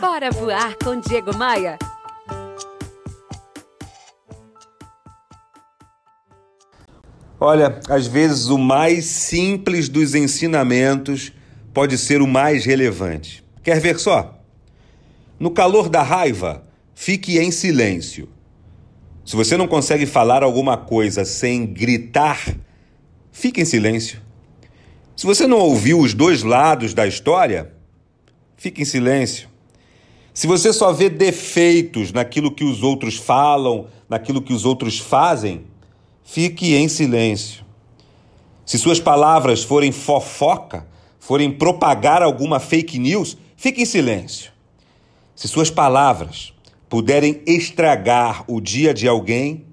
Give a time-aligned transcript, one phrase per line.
[0.00, 1.78] Bora voar com Diego Maia.
[7.40, 11.32] Olha, às vezes o mais simples dos ensinamentos
[11.72, 13.42] pode ser o mais relevante.
[13.62, 14.38] Quer ver só?
[15.40, 18.28] No calor da raiva, fique em silêncio.
[19.24, 22.54] Se você não consegue falar alguma coisa sem gritar,
[23.32, 24.20] fique em silêncio.
[25.16, 27.72] Se você não ouviu os dois lados da história,
[28.58, 29.55] fique em silêncio.
[30.36, 35.64] Se você só vê defeitos naquilo que os outros falam, naquilo que os outros fazem,
[36.22, 37.64] fique em silêncio.
[38.66, 40.86] Se suas palavras forem fofoca,
[41.18, 44.52] forem propagar alguma fake news, fique em silêncio.
[45.34, 46.52] Se suas palavras
[46.86, 49.64] puderem estragar o dia de alguém,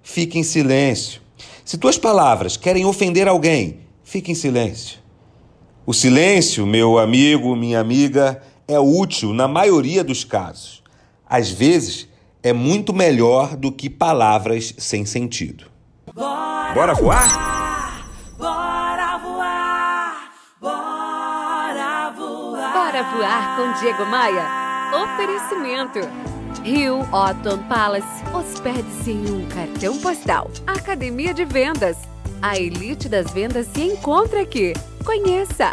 [0.00, 1.20] fique em silêncio.
[1.64, 5.00] Se tuas palavras querem ofender alguém, fique em silêncio.
[5.84, 10.82] O silêncio, meu amigo, minha amiga, é útil na maioria dos casos.
[11.28, 12.08] Às vezes,
[12.42, 15.66] é muito melhor do que palavras sem sentido.
[16.14, 18.08] Bora, Bora voar?
[18.38, 20.30] Bora voar!
[20.60, 22.72] Bora voar!
[22.72, 24.46] Bora voar com Diego Maia.
[25.02, 26.00] Oferecimento.
[26.62, 28.24] Rio Otton Palace.
[28.32, 30.50] Hospede-se em um cartão postal.
[30.66, 31.96] Academia de Vendas.
[32.40, 34.74] A elite das vendas se encontra aqui.
[35.04, 35.72] Conheça.